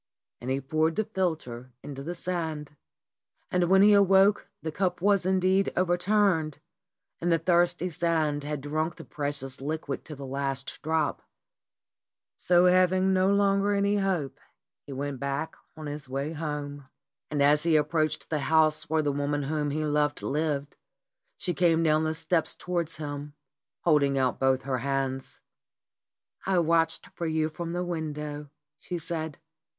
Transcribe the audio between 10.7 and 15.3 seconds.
drop. So having no longer any hope he went